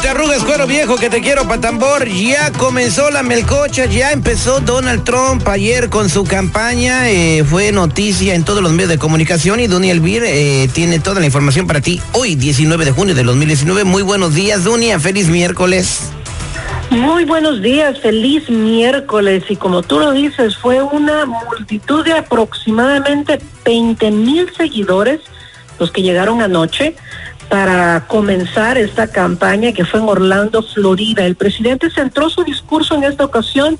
[0.00, 2.06] Te arrugues, cuero viejo, que te quiero, patambor.
[2.08, 7.10] Ya comenzó la melcocha, ya empezó Donald Trump ayer con su campaña.
[7.10, 11.20] Eh, fue noticia en todos los medios de comunicación y Dunia Elvir eh, tiene toda
[11.20, 13.84] la información para ti hoy, 19 de junio de 2019.
[13.84, 15.00] Muy buenos días, Dunia.
[15.00, 16.10] Feliz miércoles.
[16.90, 19.44] Muy buenos días, feliz miércoles.
[19.48, 25.20] Y como tú lo dices, fue una multitud de aproximadamente 20 mil seguidores
[25.78, 26.96] los que llegaron anoche
[27.48, 31.24] para comenzar esta campaña que fue en Orlando, Florida.
[31.24, 33.78] El presidente centró su discurso en esta ocasión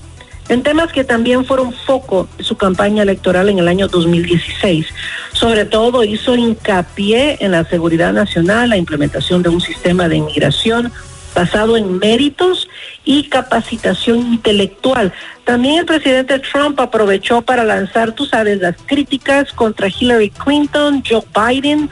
[0.49, 4.87] en temas que también fueron foco de su campaña electoral en el año 2016.
[5.33, 10.93] Sobre todo hizo hincapié en la seguridad nacional, la implementación de un sistema de inmigración
[11.35, 12.67] basado en méritos
[13.05, 15.13] y capacitación intelectual.
[15.45, 21.23] También el presidente Trump aprovechó para lanzar, tú sabes, las críticas contra Hillary Clinton, Joe
[21.35, 21.91] Biden,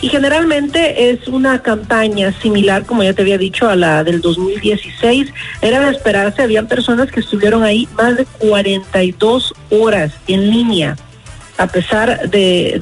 [0.00, 5.32] y generalmente es una campaña similar, como ya te había dicho, a la del 2016.
[5.62, 10.96] Era de esperarse, habían personas que estuvieron ahí más de 42 horas en línea,
[11.56, 12.80] a pesar de,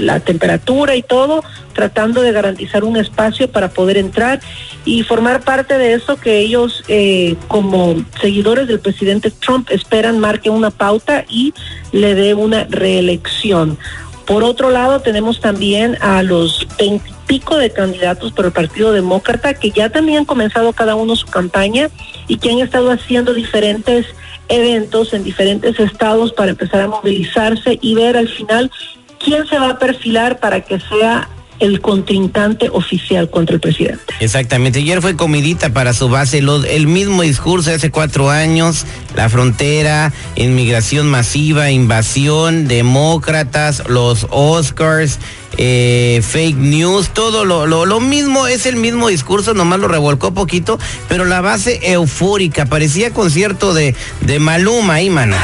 [0.00, 1.42] la temperatura y todo,
[1.72, 4.40] tratando de garantizar un espacio para poder entrar
[4.84, 10.50] y formar parte de eso que ellos, eh, como seguidores del presidente Trump, esperan marque
[10.50, 11.54] una pauta y
[11.92, 13.78] le dé una reelección.
[14.26, 19.70] Por otro lado, tenemos también a los veintipico de candidatos por el Partido Demócrata que
[19.70, 21.90] ya también han comenzado cada uno su campaña
[22.28, 24.06] y que han estado haciendo diferentes
[24.48, 28.70] eventos en diferentes estados para empezar a movilizarse y ver al final
[29.18, 31.28] quién se va a perfilar para que sea
[31.62, 34.12] el contrincante oficial contra el presidente.
[34.18, 34.80] Exactamente.
[34.80, 38.84] Ayer fue comidita para su base, el mismo discurso de hace cuatro años,
[39.14, 45.20] la frontera, inmigración masiva, invasión, demócratas, los Oscars,
[45.56, 50.80] eh, fake news, todo lo, lo, mismo, es el mismo discurso, nomás lo revolcó poquito,
[51.08, 55.36] pero la base eufórica, parecía concierto de, de Maluma ahí, mano.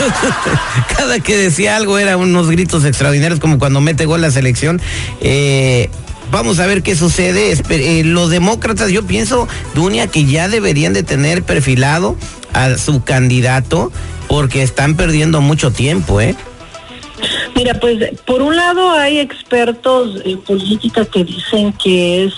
[0.96, 4.80] Cada que decía algo era unos gritos extraordinarios, como cuando mete gol la selección.
[5.20, 5.90] Eh,
[6.30, 7.56] vamos a ver qué sucede.
[7.70, 12.16] Eh, los demócratas, yo pienso, Dunia, que ya deberían de tener perfilado
[12.52, 13.92] a su candidato
[14.28, 16.34] porque están perdiendo mucho tiempo, ¿eh?
[17.54, 22.34] Mira, pues por un lado hay expertos en política que dicen que es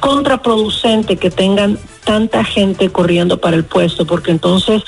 [0.00, 4.84] contraproducente que tengan tanta gente corriendo para el puesto, porque entonces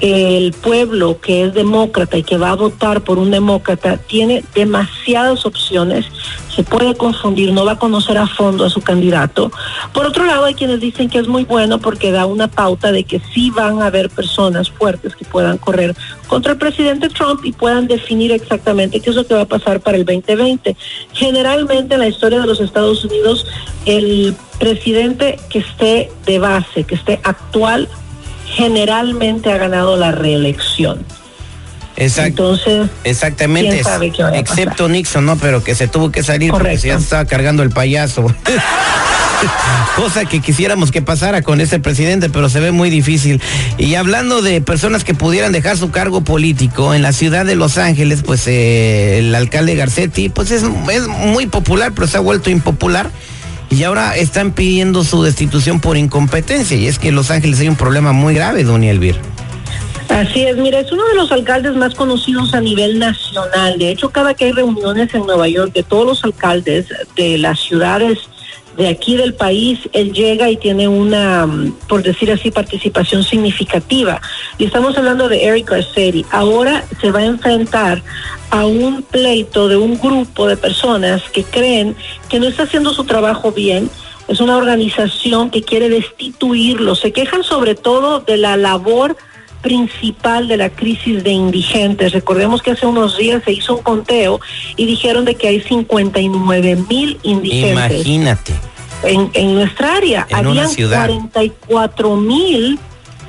[0.00, 5.44] el pueblo que es demócrata y que va a votar por un demócrata tiene demasiadas
[5.44, 6.06] opciones,
[6.54, 9.50] se puede confundir, no va a conocer a fondo a su candidato.
[9.92, 13.02] Por otro lado, hay quienes dicen que es muy bueno porque da una pauta de
[13.02, 15.96] que sí van a haber personas fuertes que puedan correr
[16.30, 19.80] contra el presidente Trump y puedan definir exactamente qué es lo que va a pasar
[19.80, 20.76] para el 2020.
[21.12, 23.44] Generalmente en la historia de los Estados Unidos,
[23.84, 27.88] el presidente que esté de base, que esté actual,
[28.46, 31.04] generalmente ha ganado la reelección.
[31.96, 32.54] Exacto.
[32.54, 33.82] Entonces, exactamente,
[34.34, 35.36] excepto Nixon, ¿no?
[35.36, 38.32] Pero que se tuvo que salir porque ya estaba cargando el payaso.
[39.96, 43.40] Cosa que quisiéramos que pasara con ese presidente, pero se ve muy difícil.
[43.78, 47.78] Y hablando de personas que pudieran dejar su cargo político, en la ciudad de Los
[47.78, 52.50] Ángeles, pues eh, el alcalde Garcetti, pues es, es muy popular, pero se ha vuelto
[52.50, 53.10] impopular
[53.70, 56.76] y ahora están pidiendo su destitución por incompetencia.
[56.76, 59.16] Y es que en Los Ángeles hay un problema muy grave, doña Elvir.
[60.20, 63.78] Así es, mira, es uno de los alcaldes más conocidos a nivel nacional.
[63.78, 67.58] De hecho, cada que hay reuniones en Nueva York de todos los alcaldes de las
[67.58, 68.18] ciudades
[68.76, 74.20] de aquí del país, él llega y tiene una, mm, por decir así, participación significativa.
[74.58, 76.26] Y estamos hablando de Eric Garcetti.
[76.30, 78.02] Ahora se va a enfrentar
[78.50, 81.96] a un pleito de un grupo de personas que creen
[82.28, 83.88] que no está haciendo su trabajo bien.
[84.28, 86.94] Es una organización que quiere destituirlo.
[86.94, 89.16] Se quejan sobre todo de la labor
[89.62, 92.12] principal de la crisis de indigentes.
[92.12, 94.40] Recordemos que hace unos días se hizo un conteo
[94.76, 97.92] y dijeron de que hay 59 mil indigentes.
[97.92, 98.54] Imagínate.
[99.02, 102.78] En, en nuestra área había 44 mil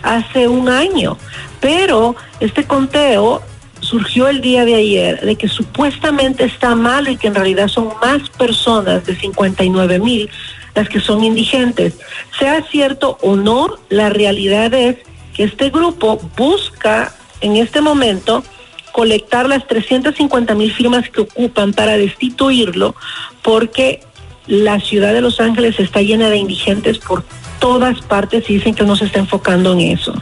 [0.03, 1.17] hace un año,
[1.59, 3.41] pero este conteo
[3.79, 7.89] surgió el día de ayer de que supuestamente está mal y que en realidad son
[8.01, 10.29] más personas de 59 mil
[10.75, 11.95] las que son indigentes.
[12.39, 14.97] Sea cierto o no, la realidad es
[15.35, 18.43] que este grupo busca en este momento
[18.91, 22.95] colectar las 350 mil firmas que ocupan para destituirlo
[23.41, 24.01] porque
[24.47, 27.23] la ciudad de Los Ángeles está llena de indigentes por
[27.59, 30.13] todas partes y dicen que no se está enfocando en eso.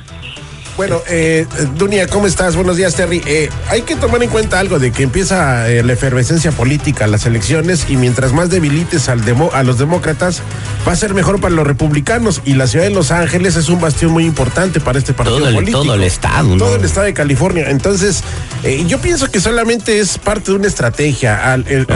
[0.79, 1.45] Bueno, eh,
[1.75, 2.55] Dunia, ¿cómo estás?
[2.55, 3.21] Buenos días, Terry.
[3.25, 7.25] Eh, hay que tomar en cuenta algo de que empieza eh, la efervescencia política, las
[7.25, 10.41] elecciones, y mientras más debilites al demo, a los demócratas,
[10.87, 12.41] va a ser mejor para los republicanos.
[12.45, 15.49] Y la ciudad de Los Ángeles es un bastión muy importante para este partido todo
[15.49, 15.83] el, político.
[15.83, 16.63] Todo el estado, ¿no?
[16.63, 17.69] Todo el estado de California.
[17.69, 18.23] Entonces,
[18.63, 21.55] eh, yo pienso que solamente es parte de una estrategia.
[21.55, 21.87] el,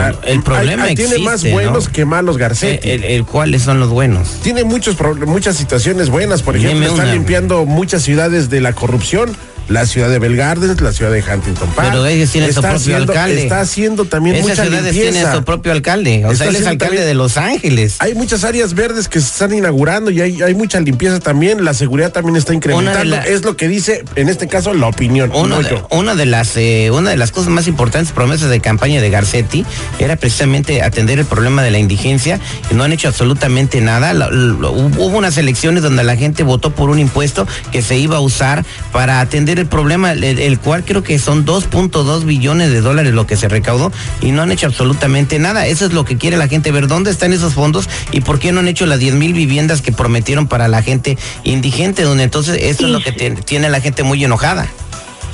[0.42, 2.90] problema es Tiene más buenos que malos Garcetti.
[2.90, 4.40] El, ¿Cuáles son los buenos?
[4.42, 6.42] Tiene muchos, muchas situaciones buenas.
[6.42, 9.36] Por ejemplo, están limpiando muchas ciudades de la corrupción
[9.68, 11.88] la ciudad de Belgarden, la ciudad de Huntington Park.
[11.90, 13.42] Pero ellos tienen su propio alcalde.
[13.42, 16.24] Está haciendo también Esas mucha ciudades tienen su propio alcalde.
[16.26, 17.96] O sea, él es alcalde de Los Ángeles.
[18.00, 21.64] Hay muchas áreas verdes que se están inaugurando y hay, hay mucha limpieza también.
[21.64, 23.16] La seguridad también está incrementando.
[23.16, 25.30] Es lo que dice, en este caso, la opinión.
[25.34, 29.00] Una, de, una de, las eh, una de las cosas más importantes, promesas de campaña
[29.00, 29.64] de Garcetti,
[29.98, 32.38] era precisamente atender el problema de la indigencia.
[32.70, 34.12] Y no han hecho absolutamente nada.
[34.28, 38.64] hubo unas elecciones donde la gente votó por un impuesto que se iba a usar
[38.92, 43.36] para atender el problema, el, cual creo que son 2.2 billones de dólares lo que
[43.36, 45.66] se recaudó y no han hecho absolutamente nada.
[45.66, 48.52] Eso es lo que quiere la gente ver, dónde están esos fondos y por qué
[48.52, 52.58] no han hecho las 10 mil viviendas que prometieron para la gente indigente, donde entonces
[52.60, 54.68] eso es lo que tiene la gente muy enojada.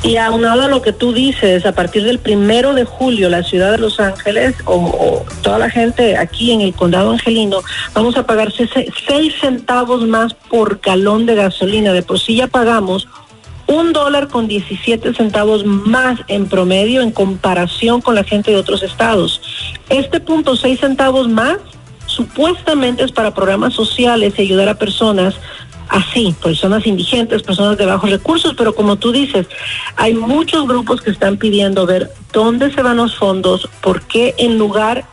[0.02, 3.70] Y aunado a lo que tú dices, a partir del primero de julio, la ciudad
[3.70, 7.60] de Los Ángeles o, toda la gente aquí en el condado angelino,
[7.92, 11.92] vamos a pagar seis centavos más por galón de gasolina.
[11.92, 13.08] De por sí ya pagamos
[13.70, 18.82] un dólar con 17 centavos más en promedio en comparación con la gente de otros
[18.82, 19.40] estados.
[19.88, 21.58] Este punto seis centavos más
[22.06, 25.36] supuestamente es para programas sociales y ayudar a personas
[25.88, 29.46] así, personas indigentes, personas de bajos recursos, pero como tú dices,
[29.94, 34.58] hay muchos grupos que están pidiendo ver dónde se van los fondos, por qué en
[34.58, 35.04] lugar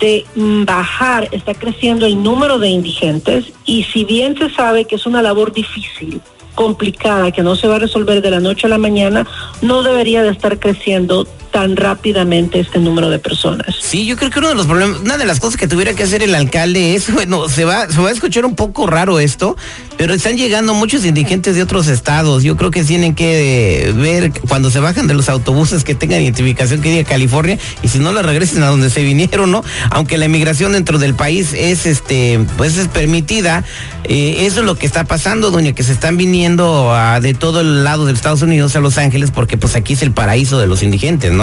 [0.00, 0.26] de
[0.66, 5.22] bajar está creciendo el número de indigentes y si bien se sabe que es una
[5.22, 6.20] labor difícil,
[6.54, 9.26] complicada que no se va a resolver de la noche a la mañana,
[9.62, 13.74] no debería de estar creciendo tan rápidamente este número de personas.
[13.80, 16.02] Sí, yo creo que uno de los problemas, una de las cosas que tuviera que
[16.02, 19.56] hacer el alcalde es, bueno, se va, se va a escuchar un poco raro esto,
[19.96, 22.42] pero están llegando muchos indigentes de otros estados.
[22.42, 26.80] Yo creo que tienen que ver cuando se bajan de los autobuses que tengan identificación
[26.80, 29.64] que diga California y si no la regresen a donde se vinieron, ¿no?
[29.90, 33.64] Aunque la inmigración dentro del país es este, pues es permitida,
[34.04, 37.84] eh, eso es lo que está pasando, doña, que se están viniendo de todo el
[37.84, 40.82] lado de Estados Unidos a Los Ángeles porque pues aquí es el paraíso de los
[40.82, 41.39] indigentes, ¿no?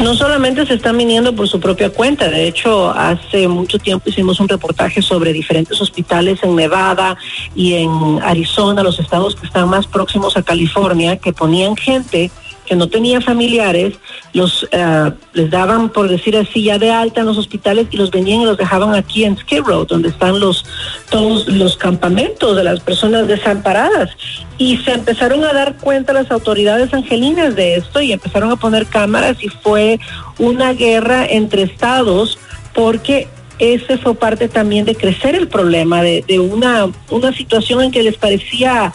[0.00, 0.14] ¿No?
[0.14, 4.48] solamente se están viniendo por su propia cuenta, de hecho, hace mucho tiempo hicimos un
[4.48, 7.16] reportaje sobre diferentes hospitales en Nevada
[7.54, 12.30] y en Arizona, los estados que están más próximos a California, que ponían gente
[12.66, 13.94] que no tenía familiares,
[14.32, 18.10] los eh, les daban, por decir así, ya de alta en los hospitales y los
[18.10, 20.64] venían y los dejaban aquí en Skid Row, donde están los
[21.10, 24.10] todos los campamentos de las personas desamparadas.
[24.58, 28.86] Y se empezaron a dar cuenta las autoridades angelinas de esto y empezaron a poner
[28.86, 29.98] cámaras y fue
[30.38, 32.38] una guerra entre estados
[32.72, 33.28] porque
[33.58, 38.02] ese fue parte también de crecer el problema, de, de una, una situación en que
[38.02, 38.92] les parecía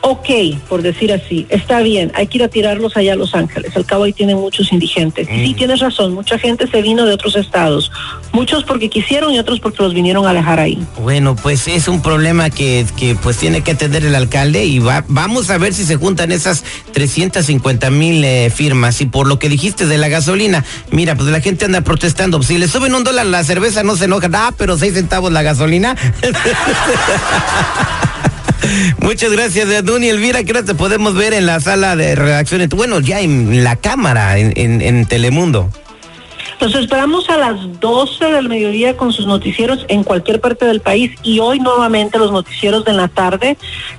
[0.00, 0.28] ok,
[0.68, 3.84] por decir así, está bien, hay que ir a tirarlos allá a Los Ángeles, al
[3.84, 5.26] cabo ahí tienen muchos indigentes.
[5.26, 5.56] Sí, mm.
[5.56, 7.90] tienes razón, mucha gente se vino de otros estados,
[8.32, 10.78] muchos porque quisieron y otros porque los vinieron a dejar ahí.
[11.00, 15.04] Bueno, pues es un problema que, que pues tiene que atender el alcalde y va,
[15.08, 19.48] vamos a ver si se juntan esas 350 mil eh, firmas y por lo que
[19.48, 23.26] dijiste de la gasolina, mira, pues la gente anda protestando, si le suben un dólar
[23.26, 25.96] la cerveza no se enoja, ah, pero seis centavos la gasolina.
[29.00, 30.44] Muchas gracias, Duni Elvira.
[30.44, 32.68] Que ahora te podemos ver en la sala de redacciones.
[32.68, 35.70] Bueno, ya en la cámara, en, Telemundo.
[36.60, 41.12] Los esperamos a las 12 del mediodía con sus noticieros en cualquier parte del país
[41.22, 43.56] y hoy nuevamente los noticieros de la tarde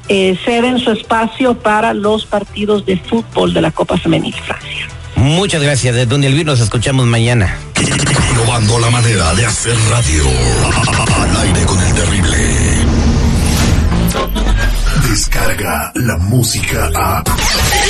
[0.10, 4.88] eh, ceden su espacio para los partidos de fútbol de la Copa Femenil Francia.
[5.16, 6.52] Muchas gracias, de Duni Elvira.
[6.52, 7.58] Nos escuchamos mañana.
[8.32, 10.24] Innovando la manera de hacer radio.
[11.16, 12.89] Al aire con el terrible.
[15.08, 17.24] Descarga la música a.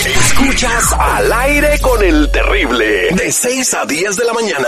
[0.06, 3.10] Escuchas al aire con el terrible.
[3.12, 4.68] De 6 a 10 de la mañana.